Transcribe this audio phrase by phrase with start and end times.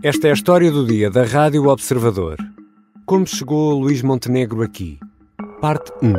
[0.00, 2.36] Esta é a história do dia da Rádio Observador.
[3.04, 4.96] Como chegou Luís Montenegro aqui?
[5.60, 6.14] Parte 1.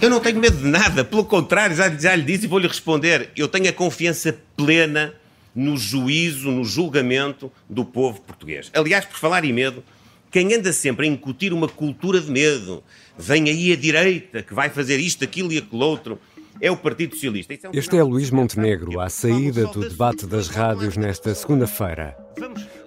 [0.00, 3.28] Eu não tenho medo de nada, pelo contrário, já, já lhe disse e vou-lhe responder.
[3.36, 5.12] Eu tenho a confiança plena
[5.54, 8.70] no juízo, no julgamento do povo português.
[8.72, 9.84] Aliás, por falar em medo,
[10.30, 12.82] quem anda sempre a incutir uma cultura de medo,
[13.18, 16.18] vem aí a direita que vai fazer isto, aquilo e aquilo outro
[16.60, 17.54] é o Partido Socialista.
[17.54, 22.16] É um este é Luís Montenegro, à saída do debate das rádios nesta segunda-feira.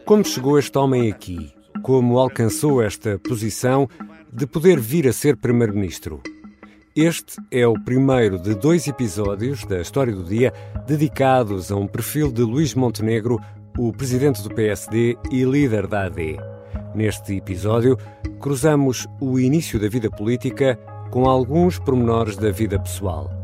[0.06, 1.54] Como chegou este homem aqui?
[1.84, 3.88] Como alcançou esta posição
[4.32, 6.22] de poder vir a ser Primeiro-Ministro?
[6.96, 10.52] Este é o primeiro de dois episódios da História do Dia
[10.88, 13.40] dedicados a um perfil de Luís Montenegro,
[13.78, 16.38] o presidente do PSD e líder da AD.
[16.96, 17.96] Neste episódio,
[18.40, 20.76] cruzamos o início da vida política
[21.12, 23.37] com alguns pormenores da vida pessoal.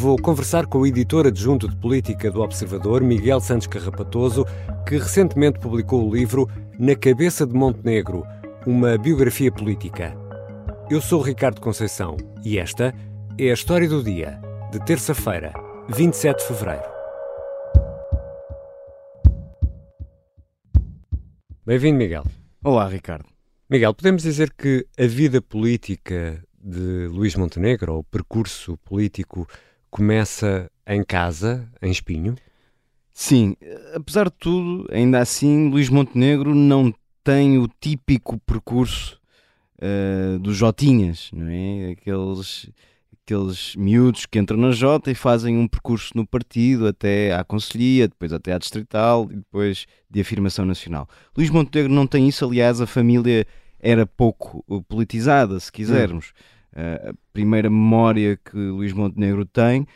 [0.00, 4.46] Vou conversar com o editor adjunto de política do Observador, Miguel Santos Carrapatoso,
[4.88, 8.24] que recentemente publicou o livro Na Cabeça de Montenegro,
[8.66, 10.16] uma biografia política.
[10.88, 12.94] Eu sou Ricardo Conceição e esta
[13.36, 14.40] é a história do dia,
[14.72, 15.52] de terça-feira,
[15.90, 16.88] 27 de fevereiro.
[21.66, 22.24] Bem-vindo, Miguel.
[22.64, 23.26] Olá, Ricardo.
[23.68, 29.46] Miguel, podemos dizer que a vida política de Luís Montenegro, ou o percurso político
[29.90, 32.36] começa em casa, em Espinho?
[33.12, 33.54] Sim,
[33.94, 39.20] apesar de tudo, ainda assim, Luís Montenegro não tem o típico percurso
[39.76, 41.90] uh, dos Jotinhas, não é?
[41.90, 42.70] Aqueles,
[43.22, 48.08] aqueles miúdos que entram na Jota e fazem um percurso no partido até à Conselhia,
[48.08, 51.08] depois até à Distrital e depois de afirmação nacional.
[51.36, 53.46] Luís Montenegro não tem isso, aliás, a família
[53.78, 56.32] era pouco politizada, se quisermos.
[56.34, 56.59] Hum.
[56.72, 59.86] Uh, a primeira memória que Luís Montenegro tem,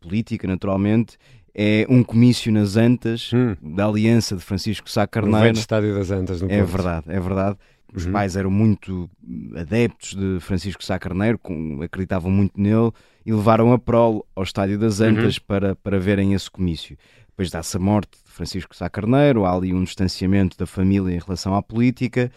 [0.00, 1.16] política naturalmente,
[1.54, 3.56] é um comício nas Antas hum.
[3.60, 5.52] da Aliança de Francisco Sá Carneiro.
[5.52, 6.70] No estádio das Antas, no É Porto.
[6.70, 7.56] verdade, é verdade.
[7.92, 8.12] Os uhum.
[8.12, 9.08] pais eram muito
[9.56, 12.92] adeptos de Francisco Sá Carneiro, com, acreditavam muito nele
[13.24, 15.06] e levaram a prole ao estádio das uhum.
[15.08, 15.44] Antas uhum.
[15.46, 16.96] para, para verem esse comício.
[17.28, 21.18] Depois dá-se a morte de Francisco Sá Carneiro, há ali um distanciamento da família em
[21.18, 22.30] relação à política.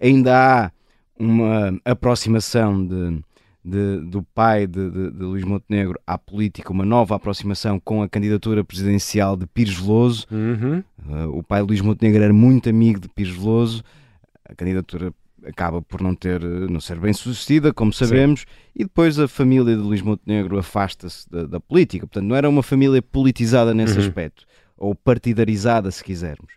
[0.00, 0.70] Ainda há
[1.18, 3.20] uma aproximação de,
[3.64, 8.08] de, do pai de, de, de, Luís Montenegro à política, uma nova aproximação com a
[8.08, 10.26] candidatura presidencial de Pires Veloso.
[10.30, 10.82] Uhum.
[11.06, 13.82] Uh, o pai de Luís Montenegro era muito amigo de Pires Veloso.
[14.44, 15.12] A candidatura
[15.44, 18.46] acaba por não ter não ser bem sucedida, como sabemos, Sim.
[18.76, 22.06] e depois a família de Luís Montenegro afasta-se da, da, política.
[22.06, 24.06] Portanto, não era uma família politizada nesse uhum.
[24.06, 24.46] aspecto,
[24.76, 26.52] ou partidarizada, se quisermos.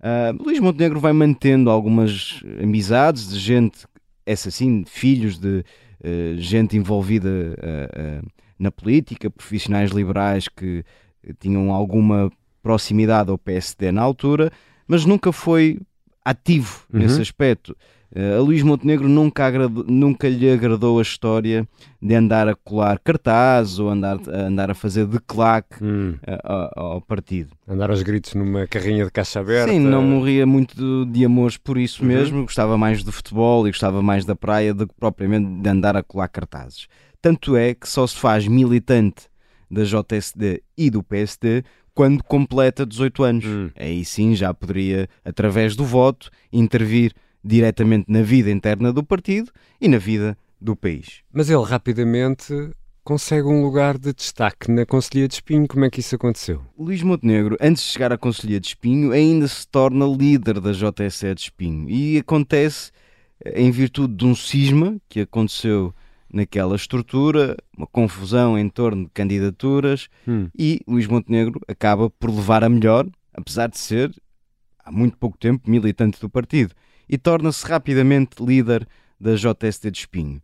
[0.00, 3.86] Uh, Luís Montenegro vai mantendo algumas amizades de gente
[4.26, 5.64] essa sim, filhos de
[6.04, 8.28] uh, gente envolvida uh,
[8.58, 10.84] na política, profissionais liberais que
[11.38, 12.30] tinham alguma
[12.62, 14.50] proximidade ao PSD na altura,
[14.88, 15.78] mas nunca foi
[16.24, 16.98] ativo uhum.
[16.98, 17.76] nesse aspecto.
[18.14, 21.68] Uh, a Luís Montenegro nunca, agradou, nunca lhe agradou a história
[22.00, 26.14] de andar a colar cartaz ou andar, a andar a fazer declaque hum.
[26.22, 27.50] uh, ao, ao, partido.
[27.68, 29.72] Andar aos gritos numa carrinha de caixa aberta.
[29.72, 32.08] Sim, não morria muito de, de amores por isso uhum.
[32.08, 35.96] mesmo, gostava mais de futebol e gostava mais da praia do que propriamente de andar
[35.96, 36.86] a colar cartazes.
[37.20, 39.28] Tanto é que só se faz militante
[39.70, 41.64] da JSD e do PSD
[41.96, 43.44] quando completa 18 anos.
[43.46, 43.70] Hum.
[43.74, 47.12] Aí sim já poderia, através do voto, intervir
[47.46, 51.22] diretamente na vida interna do partido e na vida do país.
[51.32, 52.52] Mas ele rapidamente
[53.04, 55.68] consegue um lugar de destaque na Conselhia de Espinho.
[55.68, 56.60] Como é que isso aconteceu?
[56.76, 61.34] Luís Montenegro, antes de chegar à Conselhia de Espinho, ainda se torna líder da JSE
[61.34, 61.88] de Espinho.
[61.88, 62.90] E acontece
[63.44, 65.94] eh, em virtude de um cisma que aconteceu
[66.32, 70.48] naquela estrutura, uma confusão em torno de candidaturas, hum.
[70.58, 74.12] e Luís Montenegro acaba por levar a melhor, apesar de ser,
[74.80, 76.74] há muito pouco tempo, militante do partido
[77.08, 78.86] e torna-se rapidamente líder
[79.18, 80.42] da JST de Espinho.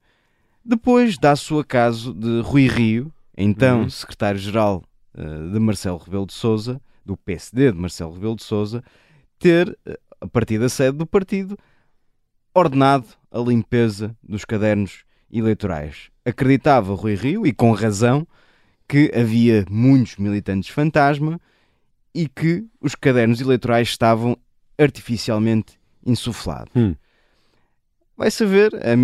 [0.64, 3.90] Depois dá-se o acaso de Rui Rio, então uhum.
[3.90, 8.82] secretário-geral uh, de Marcelo Rebelo de Sousa, do PSD de Marcelo Rebelo de Sousa,
[9.38, 11.58] ter, uh, a partir da sede do partido,
[12.54, 16.10] ordenado a limpeza dos cadernos eleitorais.
[16.24, 18.26] Acreditava Rui Rio, e com razão,
[18.86, 21.40] que havia muitos militantes fantasma
[22.14, 24.36] e que os cadernos eleitorais estavam
[24.78, 26.70] artificialmente insuflado.
[26.74, 26.94] Hum.
[28.16, 28.96] Vai-se ver, a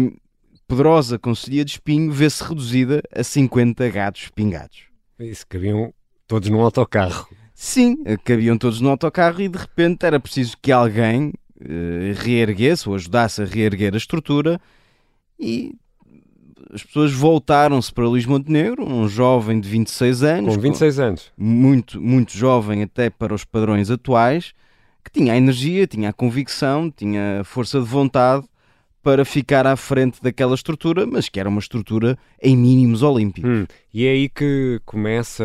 [0.66, 4.84] poderosa Conselhia de Espinho vê-se reduzida a 50 gatos pingados.
[5.18, 5.92] Isso, cabiam
[6.26, 7.28] todos num autocarro.
[7.54, 12.94] Sim, cabiam todos no autocarro e de repente era preciso que alguém uh, reerguesse ou
[12.94, 14.60] ajudasse a reerguer a estrutura
[15.40, 15.74] e
[16.72, 20.54] as pessoas voltaram-se para Luís Montenegro, um jovem de 26 anos.
[20.54, 21.32] Com 26 com, anos.
[21.36, 24.52] Muito, muito jovem até para os padrões atuais,
[25.08, 28.44] que tinha a energia, tinha a convicção, tinha a força de vontade
[29.02, 33.50] para ficar à frente daquela estrutura, mas que era uma estrutura em mínimos olímpicos.
[33.50, 35.44] Hum, e é aí que começa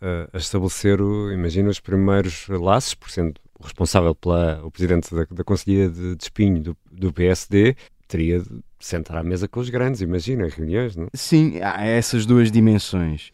[0.00, 0.98] a, a estabelecer,
[1.32, 6.22] imagino, os primeiros laços, por sendo responsável pela o presidente da, da Conselhia de, de
[6.22, 8.48] Espinho do, do PSD, teria de
[8.78, 11.08] sentar à mesa com os grandes, imagina, reuniões, não?
[11.14, 13.30] Sim, há essas duas dimensões.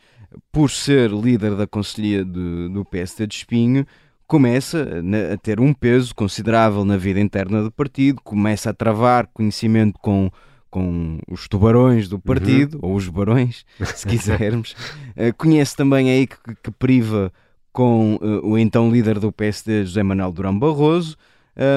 [0.53, 3.87] Por ser líder da Conselhia de, do PSD de Espinho,
[4.29, 4.87] começa
[5.33, 10.31] a ter um peso considerável na vida interna do partido, começa a travar conhecimento com,
[10.71, 12.91] com os tubarões do partido, uhum.
[12.91, 13.65] ou os barões,
[13.97, 14.73] se quisermos.
[15.17, 17.33] uh, conhece também aí que, que priva
[17.73, 21.17] com uh, o então líder do PSD, José Manuel Durão Barroso,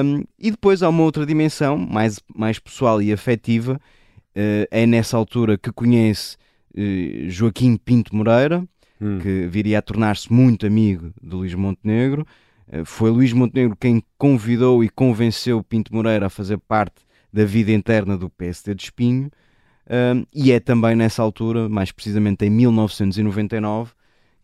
[0.04, 3.80] um, e depois há uma outra dimensão, mais, mais pessoal e afetiva,
[4.36, 6.36] uh, é nessa altura que conhece
[7.28, 8.64] Joaquim Pinto Moreira,
[9.00, 9.18] hum.
[9.18, 12.26] que viria a tornar-se muito amigo de Luís Montenegro.
[12.68, 17.72] Uh, foi Luís Montenegro quem convidou e convenceu Pinto Moreira a fazer parte da vida
[17.72, 19.30] interna do PSD de Espinho.
[20.34, 23.92] e é também nessa altura, mais precisamente em 1999,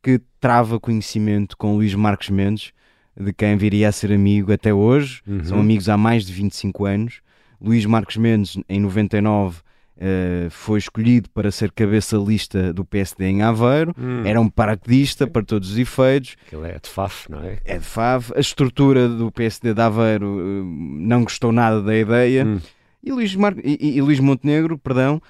[0.03, 2.73] que trava conhecimento com Luís Marques Mendes,
[3.19, 5.21] de quem viria a ser amigo até hoje.
[5.27, 5.45] Uhum.
[5.45, 7.21] São amigos há mais de 25 anos.
[7.61, 9.61] Luís Marques Mendes, em 99,
[9.99, 13.95] uh, eh, foi escolhido para ser cabeça lista do PSD em Aveiro.
[13.99, 14.25] Uhum.
[14.25, 16.37] Era um paraquedista para todos os efeitos.
[16.53, 17.59] Ele é de FAF, não é?
[17.65, 18.33] É de FAF.
[18.35, 22.45] A estrutura do PSD de Aveiro uh, não gostou nada da ideia.
[22.45, 22.61] Uhum.
[23.03, 23.55] E, Luís Mar...
[23.63, 25.21] e, e Luís Montenegro, perdão,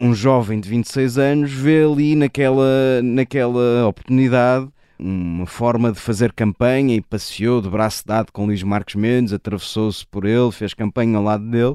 [0.00, 4.68] um jovem de 26 anos vê ali naquela, naquela oportunidade
[4.98, 10.06] uma forma de fazer campanha e passeou de braço dado com Luís Marques Mendes, atravessou-se
[10.06, 11.74] por ele, fez campanha ao lado dele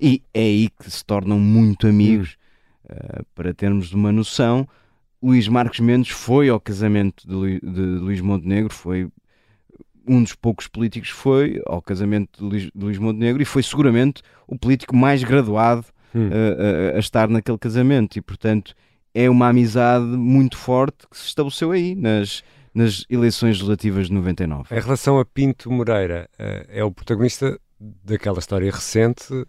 [0.00, 2.36] e é aí que se tornam muito amigos.
[2.84, 4.66] Uh, para termos uma noção,
[5.22, 9.08] Luís Marques Mendes foi ao casamento de, Lu de Luís Montenegro, foi
[10.06, 14.22] um dos poucos políticos foi ao casamento de Luís, de Luís Montenegro e foi seguramente
[14.46, 16.30] o político mais graduado hum.
[16.32, 18.74] a, a, a, estar naquele casamento e portanto
[19.14, 22.42] é uma amizade muito forte que se estabeleceu aí nas,
[22.74, 24.74] nas eleições legislativas de 99.
[24.74, 29.46] Em relação a Pinto Moreira, uh, é o protagonista daquela história recente uh,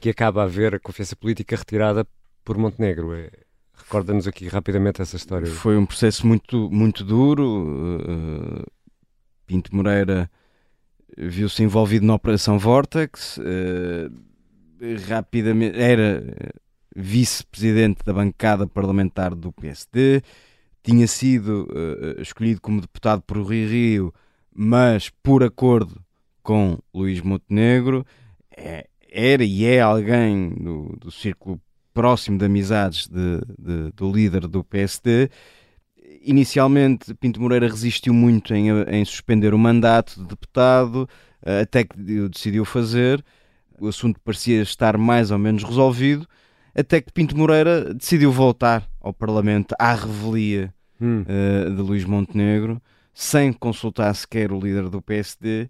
[0.00, 2.06] que acaba a ver a confiança política retirada
[2.44, 3.14] por Montenegro.
[3.14, 3.30] É,
[3.74, 5.46] Recorda-nos aqui rapidamente essa história.
[5.46, 8.00] Foi um processo muito, muito duro.
[8.00, 8.64] Uh,
[9.46, 10.30] Pinto Moreira
[11.16, 13.38] viu-se envolvido na Operação Vortex.
[15.08, 16.22] rapidamente era
[16.94, 20.22] vice-presidente da bancada parlamentar do PSD,
[20.82, 21.68] tinha sido
[22.18, 24.14] escolhido como deputado por Rio Rio,
[24.52, 26.02] mas por acordo
[26.42, 28.04] com Luís Montenegro,
[28.56, 31.60] é, era e é alguém do, do círculo
[31.94, 35.30] próximo de amizades de, de, do líder do PSD.
[36.22, 41.08] Inicialmente, Pinto Moreira resistiu muito em, em suspender o mandato de deputado,
[41.42, 43.24] eh, até que o decidiu fazer.
[43.80, 46.26] O assunto parecia estar mais ou menos resolvido
[46.76, 51.22] até que Pinto Moreira decidiu voltar ao Parlamento à revelia hum.
[51.22, 52.80] uh, de Luís Montenegro,
[53.14, 55.68] sem consultar sequer o líder do PSD, uh,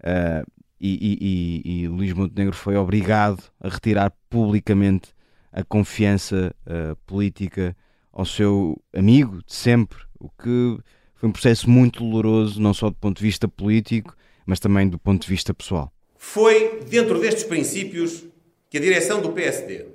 [0.00, 0.44] eh,
[0.86, 5.14] e, e, e, Luís Montenegro foi obrigado a retirar publicamente
[5.50, 7.74] a confiança uh, política
[8.12, 10.78] ao seu amigo de sempre, o que
[11.14, 14.14] foi um processo muito doloroso, não só do ponto de vista político,
[14.44, 15.90] mas também do ponto de vista pessoal.
[16.18, 18.24] Foi dentro destes princípios
[18.68, 19.86] que a direção do PSD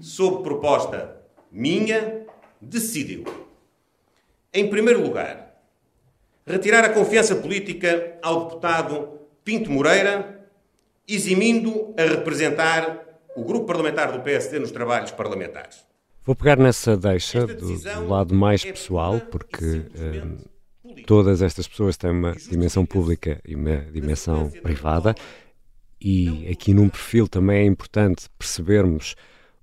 [0.00, 1.16] sob proposta
[1.50, 2.24] minha,
[2.60, 3.24] decidiu,
[4.52, 5.60] em primeiro lugar,
[6.46, 10.48] retirar a confiança política ao deputado Pinto Moreira,
[11.06, 13.04] eximindo a representar
[13.36, 15.84] o grupo parlamentar do PSD nos trabalhos parlamentares.
[16.24, 21.98] Vou pegar nessa deixa do, do lado mais é pessoal, porque eh, todas estas pessoas
[21.98, 25.14] têm uma dimensão pública e uma dimensão privada,
[26.00, 29.14] e aqui num perfil também é importante percebermos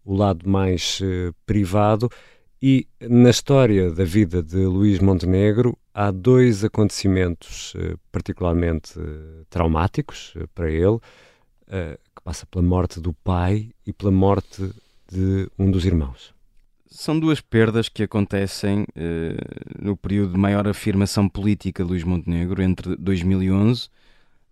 [0.04, 2.10] o lado mais uh, privado.
[2.64, 10.36] E na história da vida de Luís Montenegro há dois acontecimentos uh, particularmente uh, traumáticos
[10.54, 11.00] para ele,
[11.68, 14.70] que passa pela morte do pai e pela morte
[15.10, 16.36] de um dos irmãos.
[16.86, 18.86] São duas perdas que acontecem
[19.82, 23.88] no período de maior afirmação política de Luís Montenegro, entre 2011,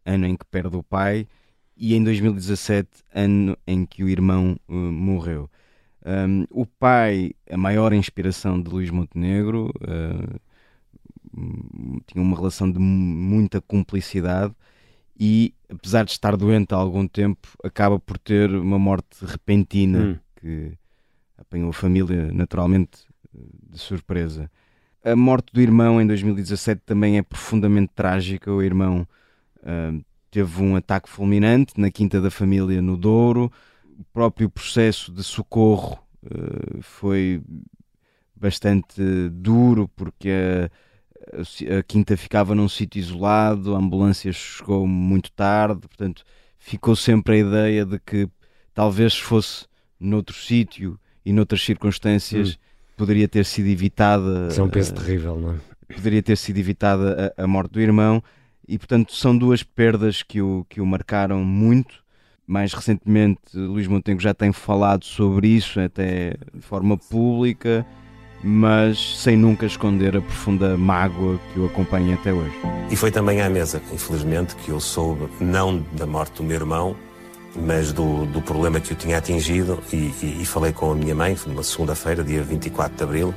[0.05, 1.27] ano em que perde o pai,
[1.75, 5.49] e em 2017, ano em que o irmão morreu.
[6.05, 10.39] Um, o pai, a maior inspiração de Luís Montenegro, uh,
[12.07, 14.53] tinha uma relação de muita cumplicidade
[15.19, 20.17] e, apesar de estar doente há algum tempo, acaba por ter uma morte repentina hum.
[20.37, 20.71] que
[21.37, 24.49] apanhou a família naturalmente de surpresa.
[25.03, 28.51] A morte do irmão em 2017 também é profundamente trágica.
[28.51, 29.07] O irmão
[29.57, 33.51] uh, teve um ataque fulminante na quinta da família no Douro.
[33.99, 37.41] O próprio processo de socorro uh, foi
[38.35, 40.31] bastante duro porque
[41.33, 46.23] a, a, quinta ficava num sítio isolado, a ambulância chegou muito tarde, portanto
[46.57, 48.29] ficou sempre a ideia de que
[48.73, 49.65] talvez fosse
[49.99, 54.49] noutro sítio e noutras circunstâncias hum poderia ter sido evitada.
[54.49, 55.93] Isso é um peso uh, terrível, não é?
[55.95, 58.21] Poderia ter sido evitada a, a, morte do irmão
[58.67, 62.03] e, portanto, são duas perdas que o, que o marcaram muito.
[62.49, 67.85] Mais recentemente, Luís Montenegro já tem falado sobre isso, até de forma pública,
[68.43, 72.55] mas sem nunca esconder a profunda mágoa que o acompanha até hoje.
[72.89, 76.95] E foi também à mesa, infelizmente, que eu soube, não da morte do meu irmão,
[77.55, 81.13] mas do, do problema que o tinha atingido e, e, e falei com a minha
[81.13, 83.35] mãe, numa segunda-feira, dia 24 de abril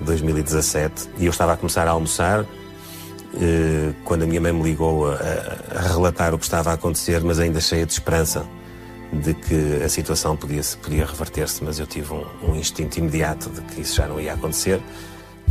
[0.00, 2.44] de 2017, e eu estava a começar a almoçar
[4.04, 5.14] quando a minha mãe me ligou a,
[5.74, 8.46] a, relatar o que estava a acontecer, mas ainda cheia de esperança
[9.12, 13.60] de que a situação podia, podia reverter-se, mas eu tive um, um instinto imediato de
[13.62, 14.80] que isso já não ia acontecer.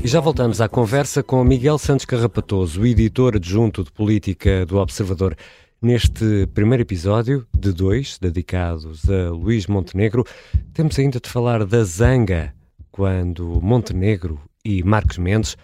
[0.01, 5.35] E já voltamos à conversa com Miguel Santos Carrapatoso, editor adjunto de política do Observador.
[5.81, 10.25] Neste primeiro episódio, de dois, dedicados a Luís Montenegro,
[10.73, 12.53] temos ainda de falar da zanga,
[12.91, 15.57] quando Montenegro e Marcos Mendes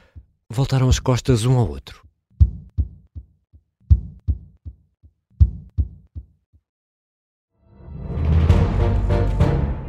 [0.50, 2.09] voltaram as costas um ao outro.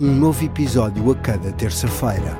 [0.00, 2.36] Um novo episódio a cada terça-feira.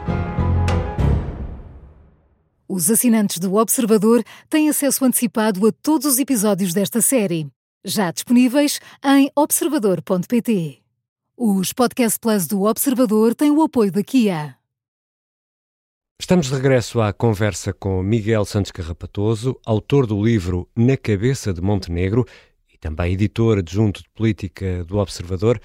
[2.68, 7.46] Os assinantes do Observador têm acesso antecipado a todos os episódios desta série,
[7.84, 10.82] já disponíveis em observador.pt.
[11.37, 14.56] Os Podcast Plus do Observador têm o apoio da Kia.
[16.20, 21.61] Estamos de regresso à conversa com Miguel Santos Carrapatoso, autor do livro Na Cabeça de
[21.61, 22.26] Montenegro
[22.73, 25.61] e também editor adjunto de política do Observador.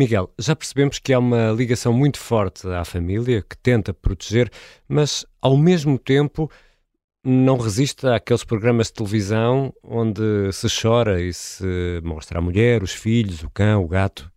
[0.00, 4.50] Miguel, já percebemos que há uma ligação muito forte à família que tenta proteger,
[4.88, 6.50] mas ao mesmo tempo
[7.22, 10.22] não resiste àqueles programas de televisão onde
[10.54, 14.32] se chora e se mostra a mulher, os filhos, o cão, o gato.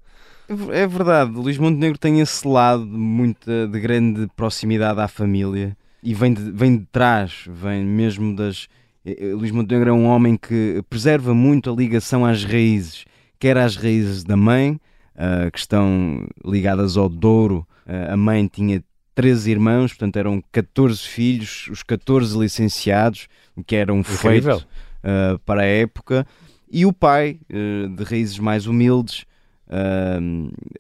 [0.74, 6.34] É verdade, Luís Montenegro tem esse lado muito de grande proximidade à família e vem
[6.34, 8.68] de, vem de trás, vem mesmo das.
[9.06, 13.06] Eh, eh, Luís Montenegro é um homem que preserva muito a ligação às raízes,
[13.40, 14.78] quer às raízes da mãe,
[15.16, 17.68] uh, que estão ligadas ao Douro.
[17.86, 18.84] Uh, a mãe tinha
[19.16, 24.60] 13 irmãos, portanto eram 14 filhos, os 14 licenciados, o que era um Incrível.
[24.60, 24.68] feito
[25.04, 26.26] uh, para a época.
[26.72, 29.26] E o pai, de raízes mais humildes,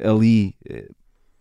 [0.03, 0.55] ali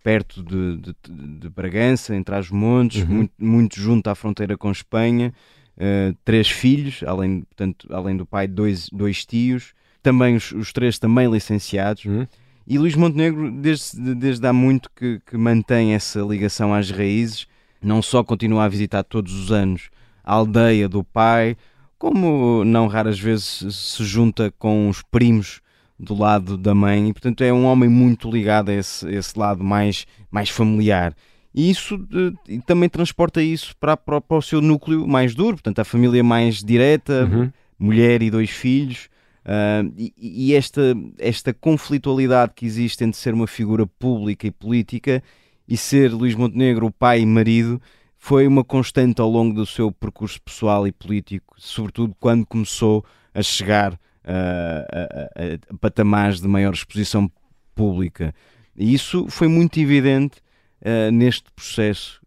[0.03, 0.95] perto de, de,
[1.39, 3.09] de, Bragança, entre as montes, uhum.
[3.09, 5.33] muito, muito, junto à fronteira com Espanha,
[5.77, 9.73] uh, três filhos, além, portanto, além do pai, dois, dois tios,
[10.03, 12.05] também os, os três também licenciados.
[12.05, 12.27] Uhum.
[12.67, 17.47] E Luís Montenegro, desde, desde há muito que, que mantém essa ligação às raízes,
[17.83, 19.91] não só continua a visitar todos os anos
[20.25, 21.57] a aldeia do pai,
[21.99, 25.61] como não raras vezes se junta com os primos
[25.99, 29.63] do lado da mãe, e portanto é um homem muito ligado a esse, esse lado
[29.63, 31.15] mais, mais familiar.
[31.55, 32.01] E isso
[32.49, 36.25] e também transporta isso para, para, para, o seu núcleo mais duro, portanto a família
[36.25, 37.53] mais direta, uhum.
[37.79, 39.09] mulher e dois filhos,
[39.45, 45.23] Uh, e, e esta, esta conflitualidade que existe entre ser uma figura pública e política
[45.67, 47.81] e ser Luís Montenegro o pai e marido
[48.17, 53.43] foi uma constante ao longo do seu percurso pessoal e político, sobretudo quando começou a
[53.43, 57.31] chegar uh, a, a, a, patamares de maior exposição
[57.75, 58.33] pública.
[58.77, 60.39] E isso foi muito evidente
[60.83, 62.21] uh, neste processo,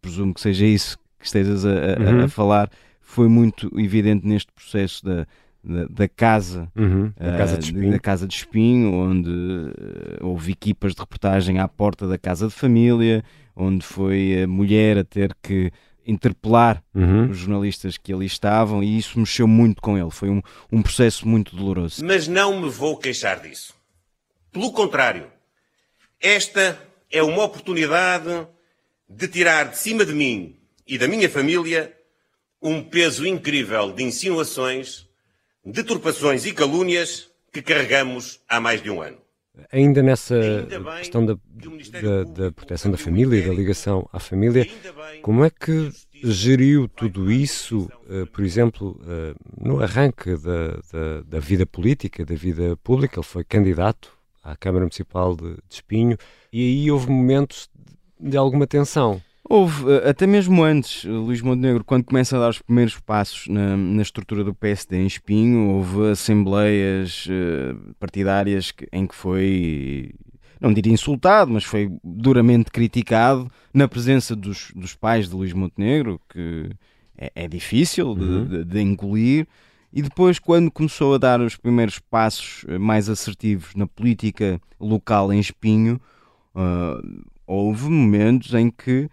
[0.00, 2.24] presumo que seja isso que estejas a, uhum.
[2.24, 2.70] a falar,
[3.00, 5.26] foi muito evidente neste processo da
[5.66, 7.90] da, da casa, uhum, da, casa de Espinho.
[7.90, 12.54] da casa de Espinho, onde uh, houve equipas de reportagem à porta da casa de
[12.54, 15.72] família, onde foi a mulher a ter que
[16.06, 17.30] interpelar uhum.
[17.30, 20.10] os jornalistas que ali estavam e isso mexeu muito com ele.
[20.10, 22.04] Foi um, um processo muito doloroso.
[22.04, 23.74] Mas não me vou queixar disso.
[24.52, 25.26] Pelo contrário,
[26.20, 26.80] esta
[27.10, 28.46] é uma oportunidade
[29.08, 30.56] de tirar de cima de mim
[30.86, 31.92] e da minha família
[32.62, 35.05] um peso incrível de insinuações,
[35.66, 39.18] deturpações e calúnias que carregamos há mais de um ano.
[39.72, 40.38] Ainda nessa
[40.98, 44.68] questão da, da, da, proteção da família e da ligação à família,
[45.22, 45.90] como é que
[46.22, 52.34] geriu tudo isso, uh, por exemplo, uh, no arranque da, da, da, vida política, da
[52.34, 53.18] vida pública?
[53.18, 56.18] Ele foi candidato à Câmara Municipal de, de Espinho
[56.52, 57.70] e aí houve momentos
[58.20, 59.22] de alguma tensão.
[59.48, 63.76] Houve, eh, até mesmo antes, Luís Montenegro, quando começa a dar os primeiros passos na,
[63.76, 70.10] na estrutura do PSD em Espinho, houve assembleias uh, partidárias que, em que foi,
[70.60, 76.20] não diria insultado, mas foi duramente criticado na presença dos, dos pais de Luís Montenegro,
[76.28, 76.68] que
[77.16, 78.46] é, é difícil uhum.
[78.46, 79.46] de, de, de engolir.
[79.92, 85.32] E depois, quando começou a dar os primeiros passos eh, mais assertivos na política local
[85.32, 86.00] em Espinho,
[86.54, 89.08] uh, houve momentos em que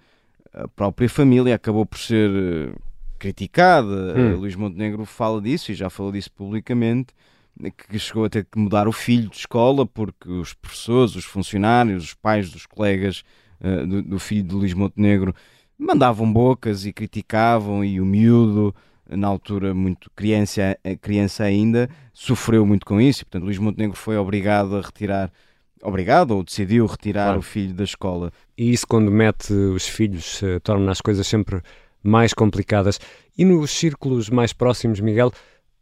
[0.54, 2.76] a própria família acabou por ser eh,
[3.18, 4.14] criticada.
[4.16, 4.36] Hum.
[4.36, 7.14] Luís Montenegro fala disso e já falou disso publicamente
[7.90, 12.04] que chegou a ter que mudar o filho de escola porque os professores, os funcionários,
[12.04, 13.24] os pais dos colegas
[13.62, 15.36] uh, do, do, filho de Luís Montenegro
[15.78, 18.74] mandavam bocas e criticavam e o miúdo
[19.08, 24.18] na altura muito criança, criança ainda sofreu muito com isso e portanto Luís Montenegro foi
[24.18, 25.32] obrigado a retirar
[25.84, 27.40] obrigado ou decidiu retirar claro.
[27.40, 28.32] o filho da escola.
[28.58, 31.62] E isso, quando mete os filhos, uh, torna as coisas sempre
[32.02, 33.00] mais complicadas.
[33.38, 35.32] E nos círculos mais próximos, Miguel,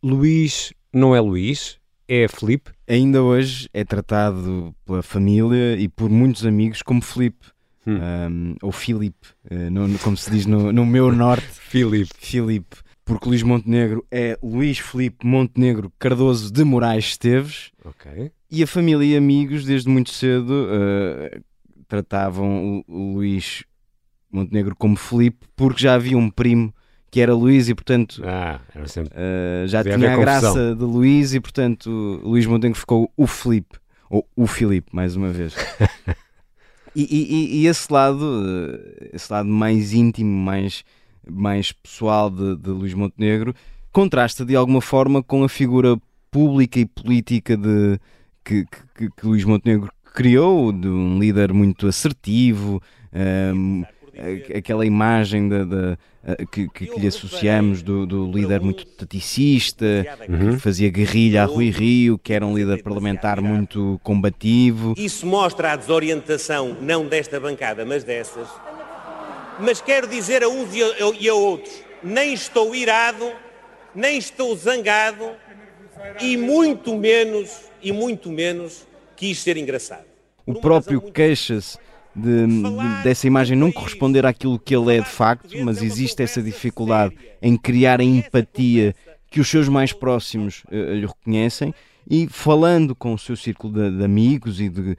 [0.03, 2.71] Luís não é Luís, é Felipe?
[2.87, 7.47] Ainda hoje é tratado pela família e por muitos amigos como Felipe.
[7.87, 7.97] Hum.
[7.97, 11.47] Um, ou Filipe, uh, no, como se diz no, no meu norte.
[11.59, 12.13] Filipe.
[12.17, 12.77] Filipe.
[13.03, 17.71] Porque Luís Montenegro é Luís Felipe Montenegro Cardoso de Moraes Esteves.
[17.83, 18.31] Ok.
[18.51, 21.41] E a família e amigos, desde muito cedo, uh,
[21.87, 23.63] tratavam o, Luís
[24.29, 26.73] Montenegro como Felipe, porque já havia um primo
[27.09, 29.13] que era Luís e, portanto, ah, sempre...
[29.13, 31.89] uh, já tinha a, graça de Luís e, portanto,
[32.23, 33.77] Luís Montenegro ficou o Felipe,
[34.09, 35.55] ou o Filipe, mais uma vez.
[36.93, 40.83] e, e, e, esse lado, eh, esse lado mais íntimo, mais,
[41.25, 43.55] mais pessoal de, de Luís Montenegro,
[43.93, 45.97] contrasta de alguma forma com a figura
[46.29, 47.97] pública e política de,
[48.43, 52.81] que, que, que Luís Montenegro criou, de um líder muito assertivo,
[53.55, 53.83] um,
[54.55, 55.97] aquela imagem da, da
[56.51, 59.85] que, que, que, lhe associamos do, do líder muito taticista,
[60.29, 60.53] uhum.
[60.53, 64.93] que fazia guerrilha a Rui Rio, que era um líder parlamentar muito combativo.
[64.97, 68.47] Isso mostra a desorientação, não desta bancada, mas dessas.
[69.59, 73.31] Mas quero dizer a uns e a outros: nem estou irado,
[73.95, 75.31] nem estou zangado,
[76.21, 80.05] e muito menos e muito menos quis ser engraçado.
[80.45, 81.77] O próprio queixa-se
[82.15, 86.41] de, de, dessa imagem não corresponder àquilo que ele é de facto, mas existe essa
[86.41, 88.93] dificuldade em criar a empatia
[89.29, 91.73] que os seus mais próximos uh, lhe reconhecem
[92.09, 94.97] e falando com o seu círculo de, de amigos e de,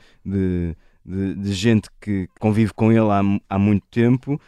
[1.04, 4.40] de, gente que convive com ele há, há muito tempo,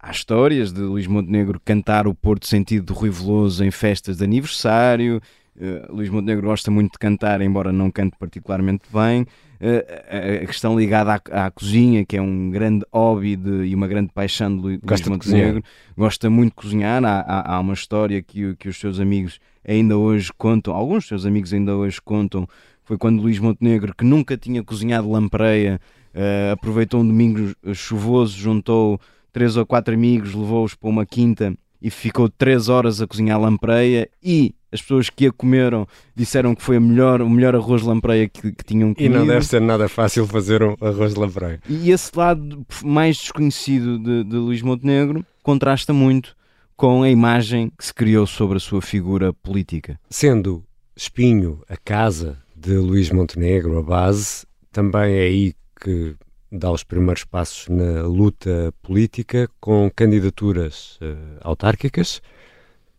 [0.00, 4.24] há histórias de Luís Montenegro cantar o Porto Sentido do Rui Veloso em festas de
[4.24, 5.20] aniversário,
[5.60, 9.22] Uh, Luís Montenegro gosta muito de cantar, embora não cante particularmente bem.
[9.60, 13.88] Uh, a, questão ligada à, à, cozinha, que é um grande hobby de, e uma
[13.88, 15.64] grande paixão de Luís gosta Montenegro.
[15.96, 17.04] Gosta muito de cozinhar.
[17.04, 21.08] Há, há, há, uma história que, que os seus amigos ainda hoje contam, alguns dos
[21.08, 22.48] seus amigos ainda hoje contam.
[22.84, 25.80] Foi quando Luís Montenegro, que nunca tinha cozinhado lampreia,
[26.14, 29.00] uh, aproveitou um domingo chuvoso, juntou
[29.32, 34.08] três ou quatro amigos, levou-os para uma quinta e ficou três horas a cozinhar lampreia
[34.22, 37.88] e as pessoas que a comeram disseram que foi a melhor, o melhor arroz de
[37.88, 39.14] lampreia que, que tinham comido.
[39.14, 41.60] E não deve ser nada fácil fazer um arroz de lampreia.
[41.68, 46.36] E esse lado mais desconhecido de, de Luís Montenegro contrasta muito
[46.76, 49.98] com a imagem que se criou sobre a sua figura política.
[50.08, 56.16] Sendo Espinho a casa de Luís Montenegro, a base, também é aí que
[56.50, 62.20] dá os primeiros passos na luta política com candidaturas uh, autárquicas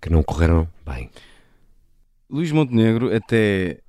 [0.02, 1.10] que não correram bem.
[2.30, 3.80] Luís Montenegro, até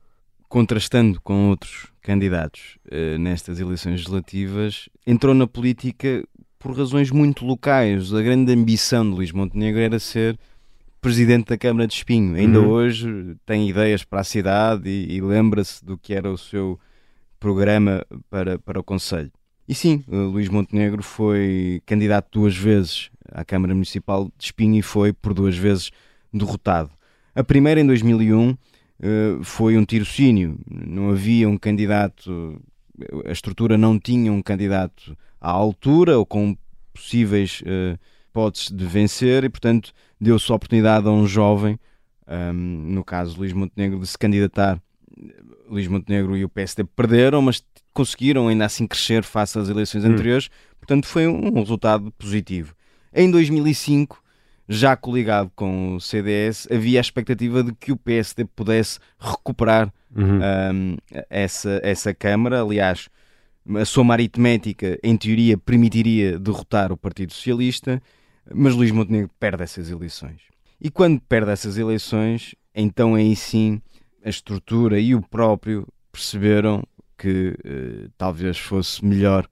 [0.48, 6.24] contrastando com outros candidatos uh, nestas eleições legislativas, entrou na política
[6.59, 8.12] por razões muito locais.
[8.12, 10.38] A grande ambição de Luís Montenegro era ser
[11.00, 12.35] presidente da Câmara de Espinho.
[12.35, 12.68] Ainda uhum.
[12.68, 16.79] hoje tem ideias para a cidade e, e lembra-se do que era o seu
[17.38, 19.31] programa para, para o Conselho.
[19.68, 25.12] E sim, Luís Montenegro foi candidato duas vezes à Câmara Municipal de Espinho e foi
[25.12, 25.90] por duas vezes
[26.33, 26.90] derrotado.
[27.35, 28.57] A primeira, em 2001,
[29.03, 30.59] eh, foi um tirocínio.
[30.69, 32.61] Não havia um candidato
[33.27, 36.57] a estrutura não tinha um candidato à altura ou com
[36.93, 41.79] possíveis uh, hipóteses de vencer e, portanto, deu-se a oportunidade a um jovem,
[42.29, 44.81] um, no caso Luís Montenegro, de se candidatar.
[45.69, 50.09] Luís Montenegro e o PSD perderam, mas conseguiram ainda assim crescer face às eleições hum.
[50.09, 52.75] anteriores, portanto, foi um resultado positivo.
[53.14, 54.23] Em 2005
[54.72, 60.38] já coligado com o CDS, havia a expectativa de que o PSD pudesse recuperar uhum.
[60.72, 60.96] um,
[61.28, 62.62] essa, essa Câmara.
[62.62, 63.09] Aliás,
[63.76, 68.00] a soma aritmética, em teoria, permitiria derrotar o Partido Socialista,
[68.54, 70.40] mas Luís Montenegro perde essas eleições.
[70.80, 73.83] E quando perde essas eleições, então aí sim
[74.24, 76.85] a estrutura e o próprio perceberam
[77.18, 79.48] que uh, talvez fosse melhor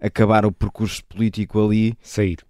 [0.00, 1.94] acabar o percurso político ali.
[2.02, 2.45] Sair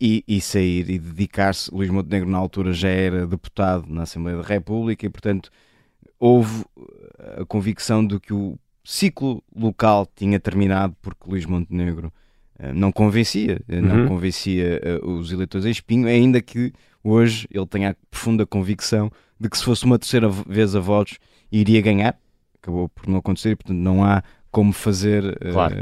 [0.00, 1.74] e, e sair e dedicar-se.
[1.74, 5.50] Luís Montenegro, na altura, já era deputado na Assembleia da República e, portanto,
[6.18, 6.64] houve
[7.40, 12.12] a convicção de que o ciclo local tinha terminado porque Luís Montenegro
[12.58, 13.82] uh, não convencia, uh, uhum.
[13.82, 19.10] não convencia uh, os eleitores em espinho, ainda que hoje ele tenha a profunda convicção
[19.38, 21.18] de que se fosse uma terceira vez a votos
[21.50, 22.18] iria ganhar.
[22.60, 25.76] Acabou por não acontecer e, portanto, não há como fazer claro.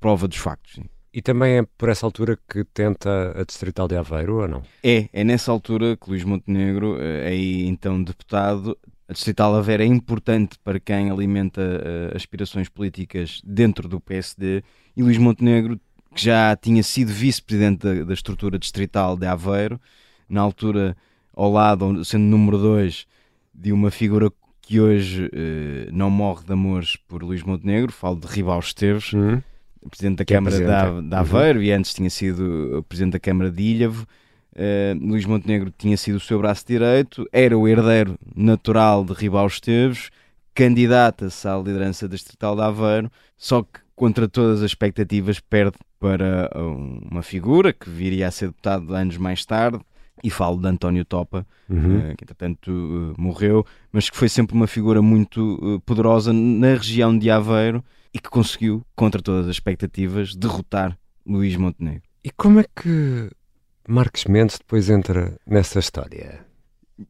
[0.00, 0.74] prova dos factos.
[0.74, 0.84] Sim.
[1.14, 4.64] E também é por essa altura que tenta a Distrital de Aveiro, ou não?
[4.82, 8.76] É, é nessa altura que Luís Montenegro, eh, aí então deputado,
[9.08, 14.64] a Distrital de Aveiro é importante para quem alimenta uh, aspirações políticas dentro do PSD
[14.96, 15.78] e Luís Montenegro,
[16.12, 19.80] que já tinha sido vice-presidente da, da, estrutura distrital de Aveiro,
[20.28, 20.96] na altura
[21.32, 23.06] ao lado, sendo número 2
[23.54, 28.26] de uma figura que hoje uh, não morre de amores por Luís Montenegro, falo de
[28.26, 29.40] Ribal Esteves, uhum
[29.90, 31.64] presidente da é Câmara é de Aveiro uhum.
[31.64, 34.06] e antes tinha sido presidente da Câmara de Ilhavo.
[34.54, 39.48] Uh, Luís Montenegro tinha sido o seu braço direito, era o herdeiro natural de Ribal
[39.48, 40.10] Esteves,
[40.54, 46.48] candidata-se à liderança distrital de Aveiro, só que contra todas as expectativas perde para
[47.10, 49.80] uma figura que viria a ser deputado anos mais tarde,
[50.22, 52.12] e falo de António Topa, uhum.
[52.12, 57.18] uh, que entretanto uh, morreu, mas que foi sempre uma figura muito poderosa na região
[57.18, 57.84] de Aveiro
[58.14, 60.96] e que conseguiu, contra todas as expectativas, derrotar
[61.26, 62.02] Luís Montenegro.
[62.22, 63.28] E como é que
[63.88, 66.46] Marcos Mendes depois entra nessa história?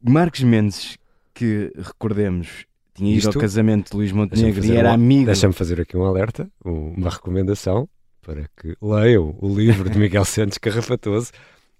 [0.01, 0.97] Marcos Mendes,
[1.31, 2.65] que recordemos,
[2.95, 5.25] tinha ido Isto, ao casamento de Luís Montenegro e era um, amigo.
[5.27, 7.87] Deixa-me fazer aqui um alerta, uma recomendação
[8.21, 11.31] para que leiam o livro de Miguel Santos Carrafatoso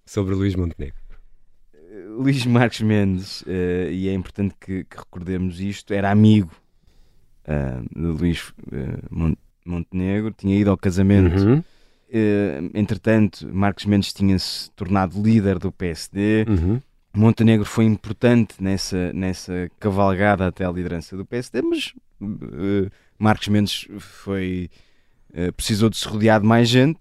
[0.05, 1.03] sobre Luís Montenegro.
[2.09, 6.51] Luís Marcos Mendes, uh, e é importante que, que recordemos isto, era amigo
[7.47, 11.41] uh, de Luís uh, Montenegro, tinha ido ao casamento.
[11.41, 11.57] Uhum.
[11.57, 16.45] Uh, entretanto, Marcos Mendes tinha-se tornado líder do PSD.
[16.47, 16.81] Uhum.
[17.15, 23.87] Montenegro foi importante nessa, nessa cavalgada até à liderança do PSD, mas uh, Marcos Mendes
[23.99, 24.69] foi,
[25.31, 26.99] uh, precisou de se rodear de mais gente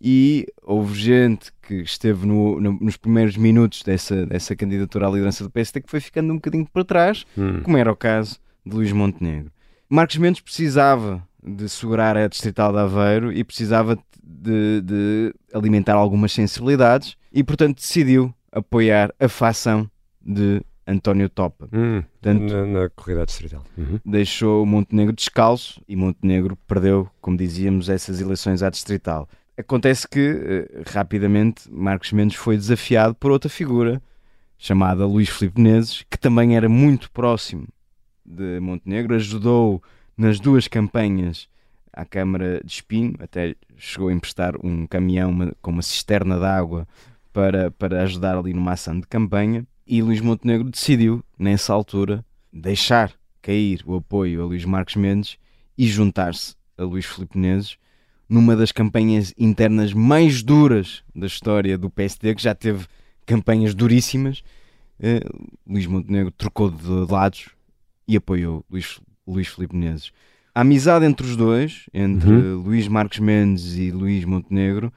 [0.00, 5.44] e houve gente que esteve no, no, nos primeiros minutos dessa, dessa candidatura à liderança
[5.44, 7.62] do PSD que foi ficando um bocadinho para trás, uhum.
[7.62, 9.52] como era o caso de Luís Montenegro.
[9.92, 16.32] Marcos Mendes precisava de segurar a Distrital de Aveiro e precisava de, de alimentar algumas
[16.32, 19.90] sensibilidades e, portanto, decidiu apoiar a facção
[20.24, 21.68] de António Topa.
[21.72, 23.64] Hum, Portanto, na, na, corrida distrital.
[23.76, 23.98] Uhum.
[24.04, 29.28] Deixou Montenegro descalço e Montenegro perdeu, como dizíamos, essas eleições à distrital.
[29.58, 34.00] Acontece que, eh, rapidamente, Marcos Mendes foi desafiado por outra figura
[34.56, 37.66] chamada Luís Filipe Menezes, que também era muito próximo
[38.30, 39.82] de Montenegro, ajudou
[40.16, 41.48] nas duas campanhas
[41.92, 46.86] à Câmara de Espinho, até chegou a emprestar um caminhão com uma cisterna de água
[47.32, 49.66] para, para ajudar ali numa ação de campanha.
[49.86, 53.12] E Luís Montenegro decidiu, nessa altura, deixar
[53.42, 55.36] cair o apoio a Luís Marcos Mendes
[55.76, 57.76] e juntar-se a Luís Filipe Menezes
[58.28, 62.86] numa das campanhas internas mais duras da história do PSD, que já teve
[63.26, 64.44] campanhas duríssimas.
[65.00, 67.48] Uh, Luís Montenegro trocou de lados
[68.10, 70.10] e apoiou Luís, Luís Filipe Menezes.
[70.52, 72.60] A amizade entre os dois, entre uhum.
[72.60, 74.92] Luís Marques Mendes e Luís Montenegro,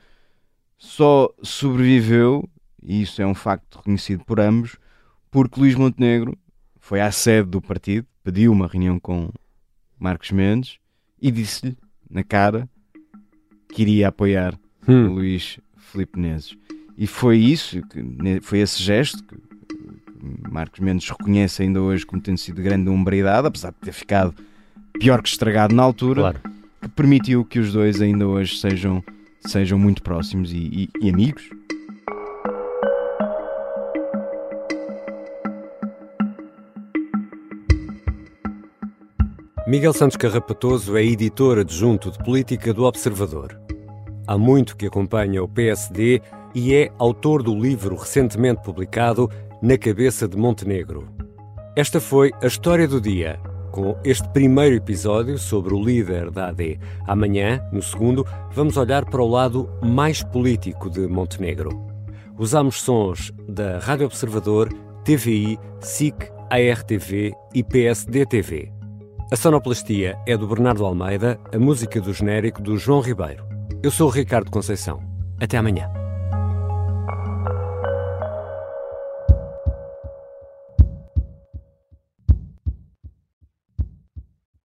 [0.80, 2.50] só sobreviveu,
[2.82, 4.78] e isso é um facto reconhecido por ambos,
[5.30, 6.36] porque Luís Montenegro
[6.80, 9.30] foi à sede do partido, pediu uma reunião com
[10.00, 10.80] Marcos Mendes
[11.22, 11.78] e disse-lhe
[12.10, 12.68] na cara
[13.70, 15.14] que iria apoiar hum.
[15.14, 16.58] Luís Filipe Menezes.
[16.98, 17.80] E foi isso,
[18.42, 19.53] foi esse gesto que
[20.50, 24.34] Marcos Mendes reconhece ainda hoje como tendo sido grande umbridade, apesar de ter ficado
[25.00, 26.40] pior que estragado na altura, claro.
[26.82, 29.04] que permitiu que os dois ainda hoje sejam,
[29.46, 31.50] sejam muito próximos e, e, e amigos.
[39.68, 43.60] Miguel Santos Carrapatoso é editor adjunto de política do Observador.
[44.28, 46.22] Há muito que acompanha o PSD
[46.54, 49.30] e é autor do livro recentemente publicado
[49.64, 51.08] Na Cabeça de Montenegro.
[51.74, 53.40] Esta foi a história do dia,
[53.72, 56.78] com este primeiro episódio sobre o líder da AD.
[57.08, 61.82] Amanhã, no segundo, vamos olhar para o lado mais político de Montenegro.
[62.38, 64.68] Usamos sons da Rádio Observador,
[65.06, 68.70] TVI, SIC, ARTV e PSD-TV.
[69.32, 73.46] A sonoplastia é do Bernardo Almeida, a música do genérico do João Ribeiro.
[73.82, 75.00] Eu sou o Ricardo Conceição.
[75.40, 76.03] Até amanhã.